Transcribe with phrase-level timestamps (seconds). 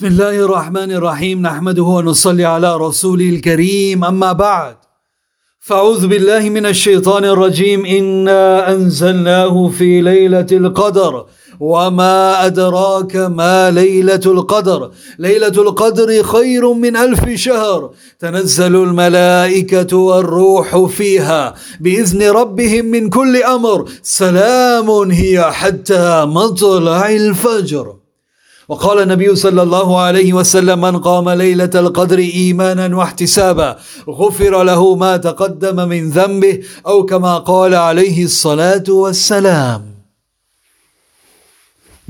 [0.00, 1.42] بسم الله الرحمن الرحيم.
[1.42, 4.04] نحمده ونصلي على رسوله الكريم.
[4.04, 4.76] أما بعد
[5.60, 7.86] فأعوذ بالله من الشيطان الرجيم.
[7.86, 11.26] إنا أنزلناه في ليلة القدر.
[11.60, 14.90] وما أدراك ما ليلة القدر.
[15.18, 17.90] ليلة القدر خير من ألف شهر.
[18.18, 23.88] تنزل الملائكة والروح فيها بإذن ربهم من كل أمر.
[24.02, 27.99] سلام هي حتى مطلع الفجر.
[28.70, 33.78] وقال النبي صلى الله عليه وسلم من قام ليلة القدر إيمانا واحتسابا
[34.08, 39.99] غفر له ما تقدم من ذنبه أو كما قال عليه الصلاة والسلام.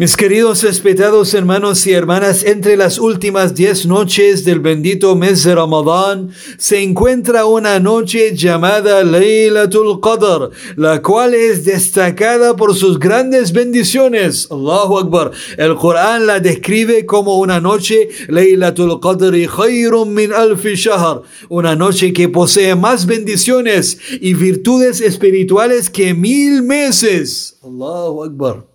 [0.01, 5.55] Mis queridos respetados hermanos y hermanas, entre las últimas diez noches del bendito mes de
[5.55, 13.53] Ramadán se encuentra una noche llamada Laylatul Qadr, la cual es destacada por sus grandes
[13.53, 14.49] bendiciones.
[14.51, 15.33] Allahu Akbar.
[15.59, 21.21] El Corán la describe como una noche Laylatul Qadr khayrun min alfi shahr,
[21.51, 27.59] una noche que posee más bendiciones y virtudes espirituales que mil meses.
[27.63, 28.70] Allahu Akbar.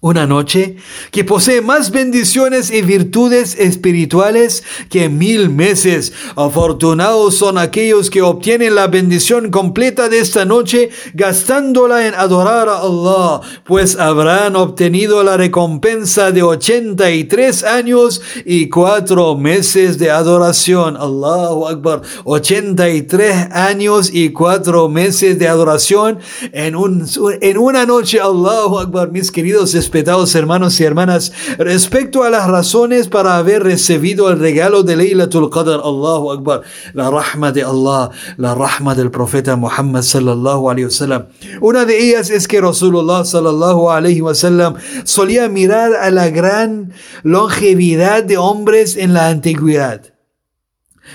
[0.00, 0.76] Una noche
[1.10, 6.12] que posee más bendiciones y virtudes espirituales que mil meses.
[6.36, 12.78] Afortunados son aquellos que obtienen la bendición completa de esta noche gastándola en adorar a
[12.78, 20.96] Allah, pues habrán obtenido la recompensa de 83 años y 4 meses de adoración.
[20.96, 22.02] Allahu Akbar.
[22.22, 26.20] 83 años y 4 meses de adoración
[26.52, 27.04] en, un,
[27.40, 28.20] en una noche.
[28.20, 34.28] Allahu Akbar, mis queridos respetados hermanos y hermanas, respecto a las razones para haber recibido
[34.28, 36.60] el regalo de Laylatul Qadr, Allahu Akbar,
[36.92, 41.28] la rahma de Allah, la rahma del profeta Muhammad sallallahu alayhi wasallam.
[41.62, 48.24] Una de ellas es que Rasulullah sallallahu alayhi wasallam solía mirar a la gran longevidad
[48.24, 50.17] de hombres en la antigüedad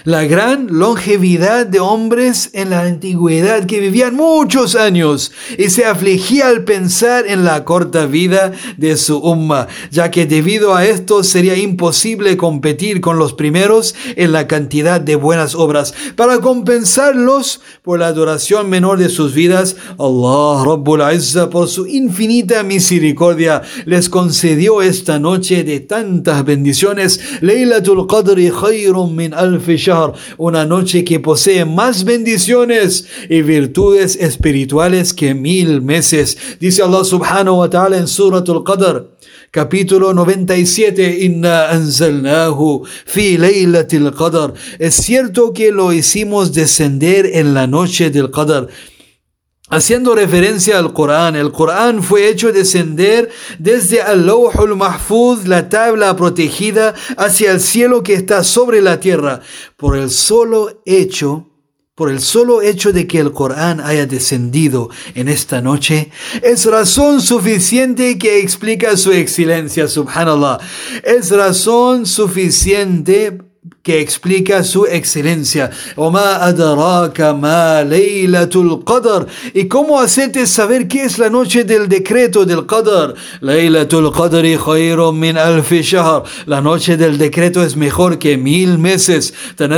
[0.04, 6.48] la gran longevidad de hombres en la antigüedad que vivían muchos años y se afligía
[6.48, 11.56] al pensar en la corta vida de su umma, ya que debido a esto sería
[11.58, 15.94] imposible competir con los primeros en la cantidad de buenas obras.
[16.16, 22.64] Para compensarlos por la duración menor de sus vidas, Allah Rabbul Izza por su infinita
[22.64, 27.20] misericordia les concedió esta noche de tantas bendiciones.
[27.42, 28.08] Laylatul
[30.38, 36.38] una noche que posee más bendiciones y virtudes espirituales que mil meses.
[36.60, 39.10] Dice Allah subhanahu wa ta'ala en Suratul Qadr,
[39.52, 44.54] capítulo 97, Inna anzalnahu fi laylatil qadr.
[44.80, 48.70] Es cierto que lo hicimos descender en la noche del Qadr.
[49.74, 56.94] Haciendo referencia al Corán, el Corán fue hecho descender desde Al-Lawhul Mahfuz, la tabla protegida,
[57.18, 59.42] hacia el cielo que está sobre la tierra,
[59.76, 61.50] por el solo hecho
[61.96, 66.10] por el solo hecho de que el Corán haya descendido en esta noche,
[66.42, 70.58] es razón suficiente que explica su excelencia, subhanallah.
[71.04, 73.38] Es razón suficiente
[73.84, 75.70] que explica su excelencia.
[79.54, 83.14] Y cómo hacerte saber qué es la noche del decreto del Qadr.
[86.46, 89.34] La noche del decreto es mejor que mil meses.
[89.60, 89.74] En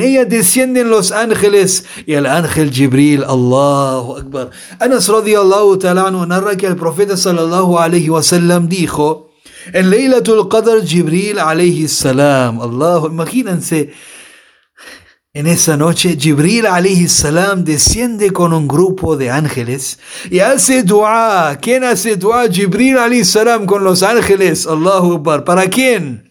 [0.00, 3.24] ella descienden los ángeles y el ángel Jibril.
[3.24, 4.50] Allahu Akbar.
[4.78, 9.29] Anas radiyallahu ta'ala narra que el profeta sallallahu alayhi wa sallam dijo
[9.72, 12.60] en Laylatul Qadr, Jibril alayhi salam.
[12.60, 13.92] Allah, imagínense.
[15.32, 21.56] En esa noche, Jibril alayhi salam desciende con un grupo de ángeles y hace dua.
[21.60, 22.48] ¿Quién hace dua?
[22.48, 24.66] Jibril alayhi salam con los ángeles.
[24.66, 25.44] Allahu Akbar.
[25.44, 26.29] ¿Para quién?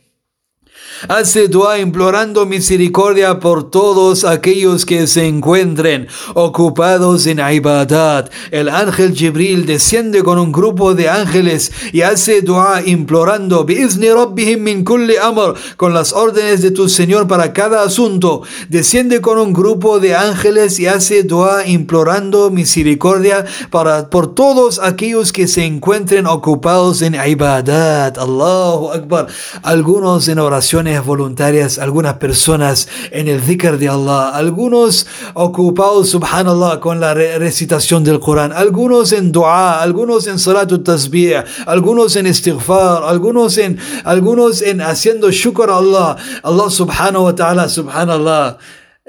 [1.07, 8.29] Hace dua implorando misericordia por todos aquellos que se encuentren ocupados en ibadat.
[8.51, 15.15] El ángel Jibril desciende con un grupo de ángeles y hace dua implorando min kulli
[15.15, 18.41] amr con las órdenes de tu Señor para cada asunto.
[18.67, 25.31] Desciende con un grupo de ángeles y hace dua implorando misericordia para por todos aquellos
[25.31, 28.17] que se encuentren ocupados en ibadat.
[28.17, 29.27] Allahu Akbar.
[29.63, 35.05] Algunos en oraciones voluntarias, algunas personas en el dhikr de Allah, algunos
[35.35, 42.15] ocupados, subhanallah, con la recitación del Corán, algunos en dua, algunos en salat tasbih, algunos
[42.15, 48.57] en istighfar, algunos en, algunos en haciendo shukr a Allah, Allah subhanahu wa ta'ala, subhanallah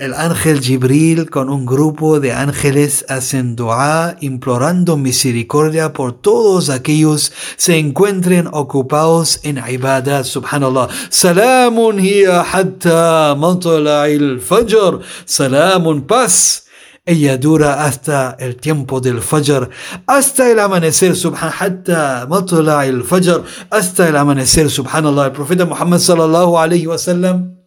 [0.01, 7.33] el ángel Jibril con un grupo de ángeles hacen dua implorando misericordia por todos aquellos
[7.57, 10.25] se encuentren ocupados en ibadah.
[10.25, 10.89] Subhanallah.
[11.11, 15.01] Salamun hiya hatta matla'il fajr.
[15.27, 16.65] Salamun paz.
[17.05, 19.69] Ella dura hasta el tiempo del fajr,
[20.07, 25.27] hasta el amanecer, subhan, hatta matla'il fajr, hasta el amanecer, subhanallah.
[25.27, 27.60] El profeta Muhammad sallallahu alayhi wa sallam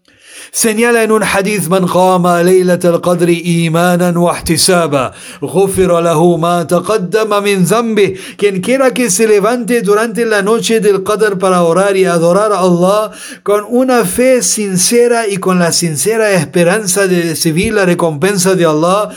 [0.53, 8.61] hadith man qama laylat al-qadr imanan wa ihtisaba ghufira lahu ma taqaddama min dhanbi quien
[8.61, 13.11] quiera que se levante durante la noche del qadr para orar y adorar a Allah
[13.43, 19.09] con una fe sincera y con la sincera esperanza de recibir la recompensa de Allah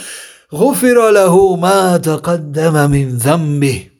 [0.53, 3.96] غفر له ما تقدم من ذنبه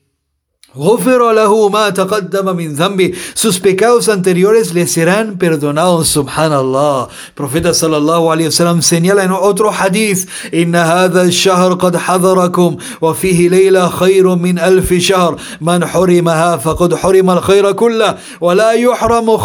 [3.33, 7.07] Sus pecados anteriores le serán perdonados, subhanallah.
[7.35, 13.50] Profeta sallallahu alayhi wasallam señala en otro hadith, Inna hadha al-shahr qad hadarakum, wa fihi
[13.50, 15.35] layla khayrun min alfi shahr.
[15.59, 19.38] Man hurimaha faqad hurima al-khayra kulla, wa la yuhramu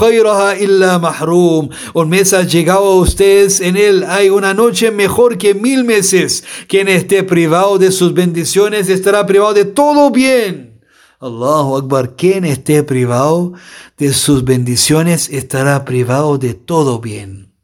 [0.60, 1.70] illa mahrum.
[1.94, 6.44] Un mes ha a ustedes, en él hay una noche mejor que mil meses.
[6.68, 10.71] Quien esté privado de sus bendiciones estará privado de todo bien.
[11.22, 13.52] Allahu Akbar, quien esté privado
[13.96, 17.54] de sus bendiciones estará privado de todo bien.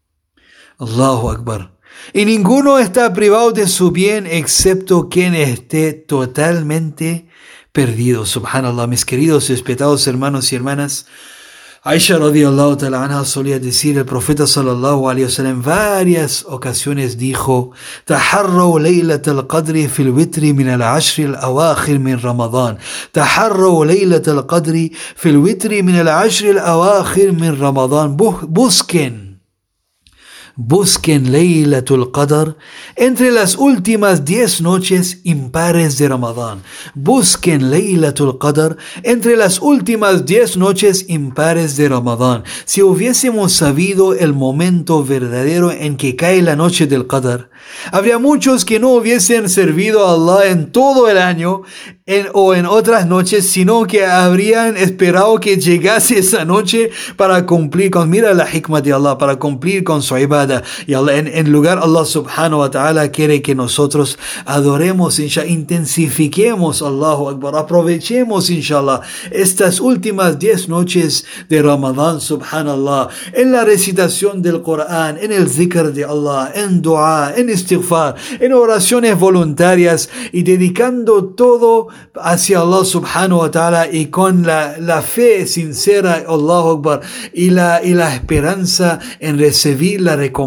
[0.79, 1.73] Allahu Akbar.
[2.13, 7.27] Y ninguno está privado de su bien excepto quien esté totalmente
[7.73, 8.27] perdido.
[8.27, 11.07] Subhanallah, mis queridos respetados hermanos y hermanas.
[11.85, 17.17] Aisha radiallahu ta'ala anha solía decir, el profeta sallallahu alayhi wa sallam en varias ocasiones
[17.17, 17.71] dijo,
[18.07, 22.77] تحروا ليلة القدر في الوتر من العشر الأواخر من رمضان
[23.13, 29.28] تحروا ليلة القدر في الوتر من العشر الأواخر من رمضان busquen
[30.61, 32.57] Busquen Laylatul Qadr
[32.97, 36.65] entre las últimas diez noches impares de Ramadán.
[36.97, 42.43] Busquen Laylatul Qadr entre las últimas diez noches impares de Ramadán.
[42.65, 47.51] Si hubiésemos sabido el momento verdadero en que cae la noche del Qadr,
[47.93, 51.63] habría muchos que no hubiesen servido a Allah en todo el año
[52.33, 58.09] o en otras noches, sino que habrían esperado que llegase esa noche para cumplir con,
[58.09, 60.17] mira la hikmah de Allah, para cumplir con su
[60.49, 60.63] ibada.
[60.87, 67.29] Y Allah, en, lugar Allah subhanahu wa ta'ala quiere que nosotros adoremos, inshallah, intensifiquemos Allahu
[67.31, 69.01] Akbar, aprovechemos, inshallah,
[69.31, 75.93] estas últimas diez noches de Ramadán, subhanallah, en la recitación del Corán, en el zikr
[75.93, 83.41] de Allah, en dua, en istighfar, en oraciones voluntarias y dedicando todo hacia Allah subhanahu
[83.41, 87.01] wa ta'ala y con la, la fe sincera, Allahu Akbar,
[87.33, 90.38] y la, y la esperanza en recibir la recompensa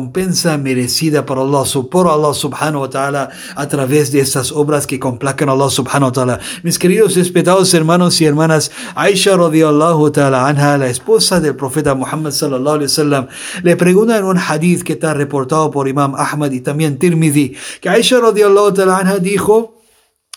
[0.57, 5.49] merecida por Allah, por Allah subhanahu wa ta'ala a través de estas obras que complacan
[5.49, 6.39] a Allah subhanahu wa ta'ala.
[6.63, 12.31] Mis queridos respetados hermanos y hermanas, Aisha radiallahu ta'ala anha, la esposa del profeta Muhammad
[12.31, 13.27] sallallahu alaihi wasallam,
[13.63, 17.89] le pregunta en un hadith que está reportado por Imam Ahmad y también Tirmidhi, que
[17.89, 19.80] Aisha radiallahu ta'ala anha dijo,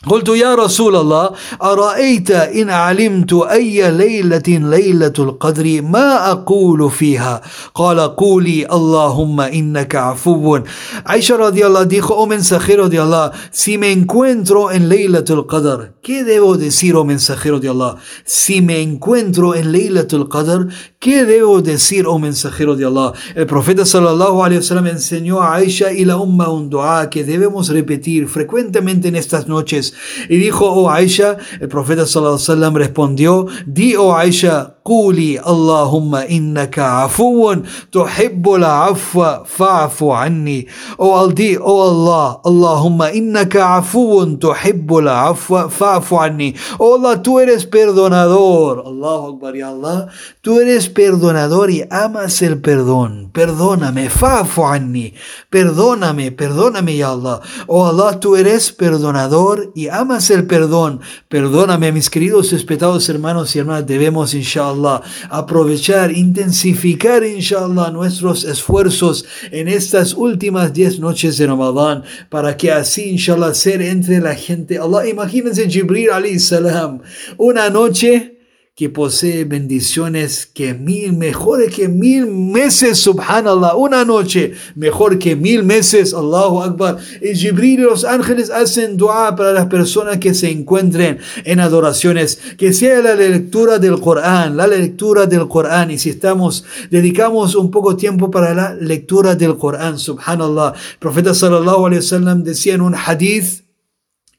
[0.06, 1.30] قلت يا رسول الله
[1.62, 7.42] أرأيت إن علمت أي ليلة ليلة القدر؟ ما أقول فيها؟
[7.74, 10.58] قال قولي اللهم إنك عفو.
[11.06, 15.90] عائشة رضي الله dijo oh mensajero de Allah si me encuentro en ليلة القدر.
[16.02, 17.96] كي debo decir oh mensajero de الله
[18.26, 20.68] si me encuentro en ليلة القدر
[21.04, 23.12] ¿Qué debo decir, oh mensajero de Allah?
[23.34, 27.68] El profeta sallallahu alaihi wasallam enseñó a Aisha y la umma un dua que debemos
[27.68, 29.92] repetir frecuentemente en estas noches.
[30.30, 36.26] Y dijo, oh Aisha, el profeta sallallahu alaihi wasallam respondió, di, oh Aisha, Quli Allahumma
[36.28, 40.66] innaka afuun tuhibbul afwa fa'fu anni.
[40.98, 46.54] Oh, al di, oh Allah, Allahumma innaka afuun tuhibbul afwa fa'fu anni.
[46.78, 48.84] Oh Allah, tú eres perdonador.
[48.84, 50.08] Allahu Akbar, ya Allah,
[50.42, 53.30] tú eres perdonador y amas el perdón.
[53.32, 55.12] Perdóname, fa'fu anni.
[55.50, 57.40] Perdóname, perdóname, ya Allah.
[57.66, 61.00] Oh Allah, tú eres perdonador y amas el perdón.
[61.28, 63.86] Perdóname, mis queridos respetados hermanos y hermanas.
[63.86, 72.56] Debemos, inshallah, aprovechar, intensificar, inshallah, nuestros esfuerzos en estas últimas diez noches de Ramadán para
[72.56, 74.78] que así, inshallah, ser entre la gente.
[74.78, 77.00] Allah, imagínense Jibril alayhi salam,
[77.36, 78.33] una noche
[78.76, 85.62] que posee bendiciones que mil, mejores que mil meses, subhanallah, una noche, mejor que mil
[85.62, 86.96] meses, Allahu Akbar.
[87.22, 92.40] Y Jibril y los ángeles hacen dua para las personas que se encuentren en adoraciones,
[92.58, 95.92] que sea la lectura del Corán, la lectura del Corán.
[95.92, 100.74] Y si estamos, dedicamos un poco tiempo para la lectura del Corán, subhanallah.
[100.94, 103.63] El profeta sallallahu alaihi wasallam decía en un hadith,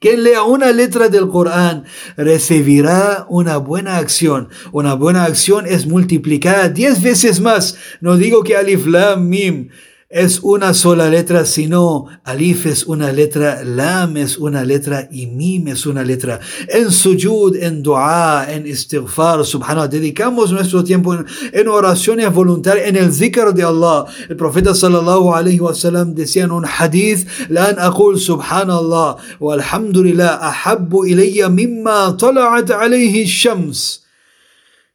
[0.00, 1.84] quien lea una letra del Corán
[2.16, 4.48] recibirá una buena acción.
[4.72, 7.76] Una buena acción es multiplicada diez veces más.
[8.00, 9.68] No digo que alif lam mim
[10.08, 15.66] es una sola letra, sino alif es una letra, lam es una letra y mim
[15.66, 16.38] es una letra.
[16.68, 21.12] En sujud, en dua, en istighfar, subhanallah, dedicamos nuestro tiempo
[21.52, 24.06] en, oraciones voluntarias, en el zikr de Allah.
[24.28, 30.38] El profeta sallallahu alayhi wa sallam decía en un hadith, lan aqul subhanallah wa alhamdulillah
[30.40, 34.05] ahabbu ilayya mimma tala'at alayhi shams.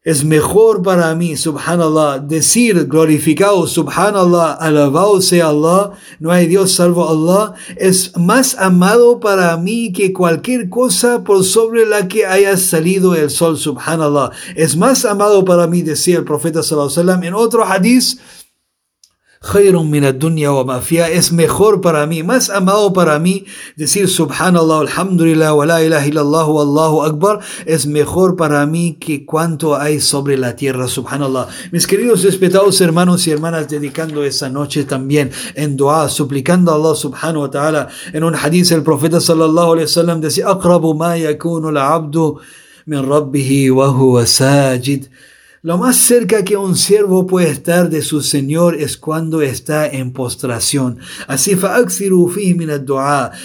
[0.04, 7.08] Es mejor para mí, subhanallah, decir glorificado, subhanallah, alabado sea Allah, no hay Dios salvo
[7.08, 13.14] Allah, es más amado para mí que cualquier cosa por sobre la que haya salido
[13.14, 14.32] el sol, subhanallah.
[14.56, 18.18] Es más amado para mí, decía el profeta sallallahu alaihi wasallam en otro hadith,
[19.44, 23.46] es mejor para mí, más amado para mí
[23.76, 29.76] decir subhanallah, alhamdulillah, wa la ilaha illallah, allahu akbar, es mejor para mí que cuanto
[29.76, 31.48] hay sobre la tierra, subhanallah.
[31.72, 36.96] Mis queridos respetados hermanos y hermanas, dedicando esa noche también en dua, suplicando a Allah
[36.96, 40.46] subhanahu wa ta'ala, en un hadith el profeta sallallahu alayhi wa sallam decía,
[40.96, 42.40] ma yakunu al-abdu
[42.86, 45.08] min rabbihi wa huwa sajid.
[45.64, 50.12] Lo más cerca que un siervo puede estar de su Señor es cuando está en
[50.12, 50.98] postración.
[51.28, 51.56] Así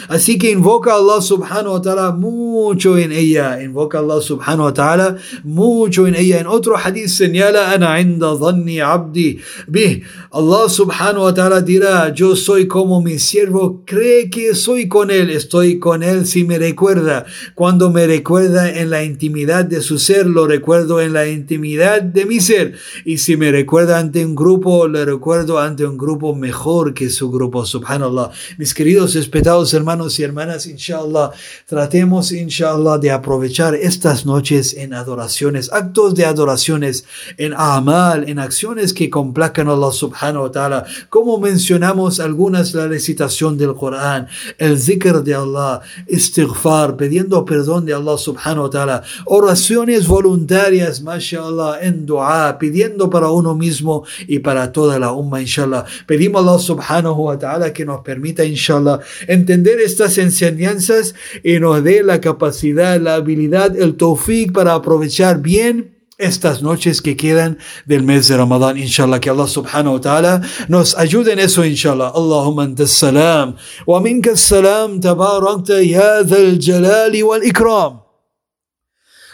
[0.09, 3.63] Así que invoca a Allah subhanahu wa ta'ala mucho en ella.
[3.63, 6.41] Invoca a Allah subhanahu wa ta'ala mucho en ella.
[6.41, 10.03] En otro hadith señala, Ana inda dhanni abdi bih.
[10.33, 15.29] Allah subhanahu wa ta'ala dirá, yo soy como mi siervo cree que soy con él.
[15.29, 17.27] Estoy con él si me recuerda.
[17.55, 22.27] Cuando me recuerda en la intimidad de su ser, lo recuerdo en la intimidad de
[22.27, 22.75] mi ser.
[23.05, 27.31] Y si me recuerda ante un grupo, le recuerdo ante un grupo mejor que su
[27.31, 28.31] grupo, subhanallah.
[28.59, 31.31] Mis queridos respetados hermanos y hermanas, inshallah,
[31.67, 37.05] tratemos, inshallah, de aprovechar estas noches en adoraciones, actos de adoraciones,
[37.37, 40.85] en amal, en acciones que complacan a Allah subhanahu wa ta'ala.
[41.09, 47.95] Como mencionamos algunas, la recitación del Corán, el zikr de Allah, istighfar, pidiendo perdón de
[47.95, 54.73] Allah subhanahu wa ta'ala, oraciones voluntarias, mashallah, en dua, pidiendo para uno mismo y para
[54.73, 55.85] toda la umma, inshallah.
[56.07, 61.83] Pedimos a Allah subhanahu wa ta'ala que nos permita, inshallah, entender estas enseñanzas y nos
[61.83, 68.03] dé la capacidad, la habilidad, el tawfiq para aprovechar bien estas noches que quedan del
[68.03, 72.13] mes de Ramadán, inshallah, que Allah subhanahu wa ta'ala nos ayude en eso, inshallah.
[72.15, 78.06] Allahumma anta salam, wa minka salam, tabarakta ya dhal jalali wal ikram.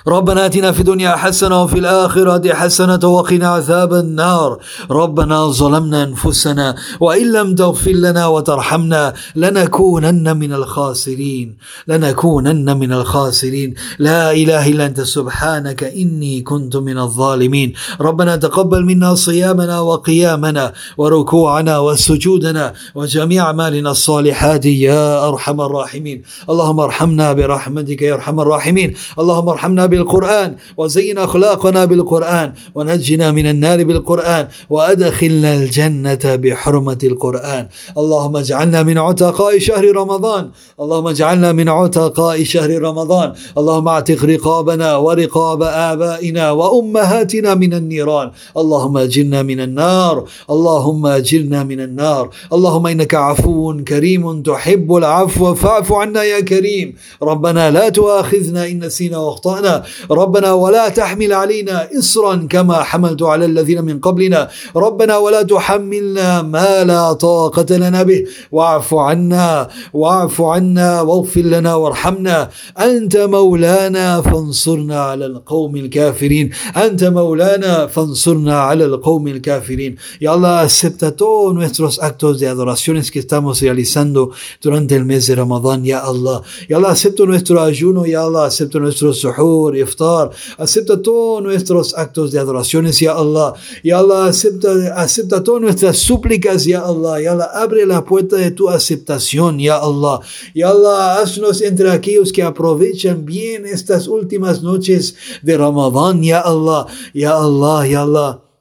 [0.08, 4.58] ربنا آتنا في الدنيا حسنة وفي الآخرة حسنة وقنا عذاب النار.
[4.90, 11.56] ربنا ظلمنا أنفسنا وإن لم تغفر لنا وترحمنا لنكونن من الخاسرين.
[11.88, 13.74] لنكونن من الخاسرين.
[13.98, 17.72] لا إله إلا أنت سبحانك إني كنت من الظالمين.
[18.00, 26.22] ربنا تقبل منا صيامنا وقيامنا وركوعنا وسجودنا وجميع أعمالنا الصالحات يا أرحم الراحمين.
[26.50, 28.94] اللهم ارحمنا برحمتك يا أرحم الراحمين.
[29.18, 37.64] اللهم ارحمنا بالقرآن وزين أخلاقنا بالقرآن ونجنا من النار بالقرآن وأدخلنا الجنة بحرمة القرآن.
[38.00, 40.44] اللهم اجعلنا من عتقاء شهر رمضان.
[40.82, 43.28] اللهم اجعلنا من عتقاء شهر رمضان.
[43.58, 48.28] اللهم اعتق رقابنا ورقاب آبائنا وأمهاتنا من النيران.
[48.56, 50.16] اللهم اجرنا من النار.
[50.54, 52.24] اللهم اجرنا من النار.
[52.52, 56.88] اللهم إنك عفو كريم تحب العفو فاعف عنا يا كريم.
[57.22, 59.81] ربنا لا تؤاخذنا إن نسينا وأخطأنا.
[60.10, 64.48] ربنا ولا تحمل علينا إصرا كما حملت على الذين من قبلنا.
[64.76, 68.24] ربنا ولا تحملنا ما لا طاقة لنا به.
[68.52, 72.50] واعف عنا واعف عنا واغفر لنا وارحمنا.
[72.78, 76.50] أنت مولانا فانصرنا على القوم الكافرين.
[76.76, 79.96] أنت مولانا فانصرنا على القوم الكافرين.
[80.20, 84.30] Ya Allah acepta todos nuestros actos de adoraciones que estamos realizando
[84.62, 86.42] durante el mes de Ramadán, Ya Allah.
[86.68, 90.30] Ya Allah acepta nuestro ayuno, Ya Allah acepta nuestro suhur, iftar.
[90.58, 93.54] Acepta todos nuestros actos de adoraciones, ya Allah.
[93.82, 97.20] Ya Allah, acepta, acepta todas nuestras súplicas, ya Allah.
[97.20, 100.20] Ya Allah, abre la puerta de tu aceptación, ya Allah.
[100.54, 106.86] Ya Allah, haznos entre aquellos que aprovechan bien estas últimas noches de Ramadán, ya Allah.
[107.14, 108.51] Ya Allah, ya Allah.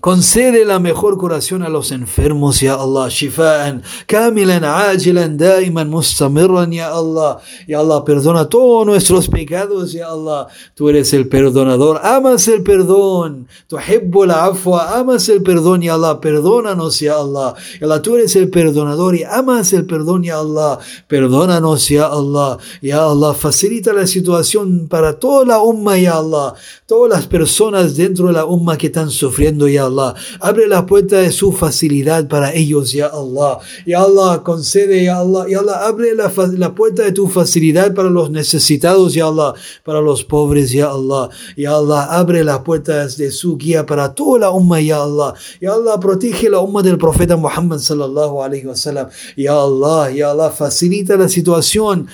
[0.00, 3.10] Concede la mejor curación a los enfermos, ya Allah.
[3.10, 7.38] Shifa'an, kamilan, ajilan, daiman, mustamirran, ya Allah.
[7.68, 10.46] Ya Allah, perdona todos nuestros pecados, ya Allah.
[10.74, 13.46] Tú eres el perdonador, amas el perdón.
[13.68, 13.76] Tu
[14.24, 16.18] la afwa, amas el perdón, ya Allah.
[16.18, 17.54] Perdónanos, ya Allah.
[17.78, 20.78] Ya Allah, tú eres el perdonador y amas el perdón, ya Allah.
[21.08, 22.56] Perdónanos, ya Allah.
[22.80, 26.54] Ya Allah, facilita la situación para toda la umma, ya Allah.
[26.86, 29.89] Todas las personas dentro de la umma que están sufriendo, ya Allah.
[29.90, 30.14] Allah.
[30.40, 33.58] Abre la puerta de su facilidad para ellos, ya Allah.
[33.86, 35.46] Ya Allah, concede, ya Allah.
[35.48, 39.54] Ya Allah, abre la, la puerta de tu facilidad para los necesitados, ya Allah.
[39.84, 41.28] Para los pobres, ya Allah.
[41.56, 45.34] Ya Allah, abre la puerta de su guía para toda la umma, ya Allah.
[45.60, 49.08] Ya Allah, protege la umma del profeta Muhammad sallallahu alaihi wasallam.
[49.36, 52.08] Ya Allah, ya Allah, facilita la situación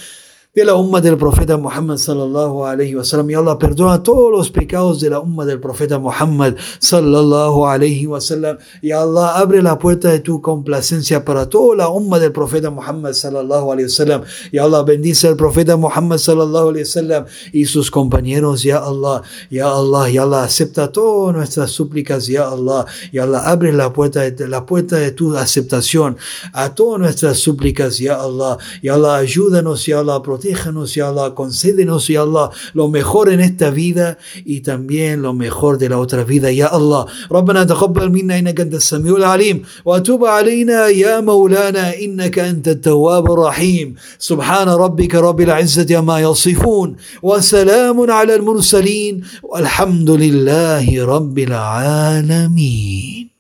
[0.57, 3.29] de la umma del profeta Muhammad sallallahu alayhi wa sallam.
[3.29, 8.23] Y Allah perdona todos los pecados de la umma del profeta Muhammad sallallahu alayhi wa
[8.23, 8.57] sallam.
[8.81, 13.13] Y Allah abre la puerta de tu complacencia para toda la umma del profeta Muhammad
[13.13, 14.23] sallallahu alayhi wa sallam.
[14.51, 18.63] Y Allah bendice al profeta Muhammad sallallahu alayhi wa sallam y sus compañeros.
[18.63, 22.29] Ya Allah, Ya Allah, Ya Allah, acepta todas nuestras súplicas.
[22.29, 26.17] Ya Allah, Ya Allah, abre la puerta de, la puerta de tu aceptación
[26.55, 27.99] a todas nuestras súplicas.
[27.99, 29.85] Ya Allah, Ya Allah, ayúdanos.
[29.85, 34.62] Ya Allah, protege protéjanos, ya Allah, concédenos, ya Allah, lo mejor en esta vida y
[34.62, 37.06] también lo mejor de la otra vida, ya Allah.
[37.32, 43.96] ربنا تقبل منا إنك أنت السميع العليم وتوب علينا يا مولانا إنك أنت التواب الرحيم
[44.20, 53.35] سبحان ربك رب العزة ما يصفون وسلام على المرسلين والحمد لله رب العالمين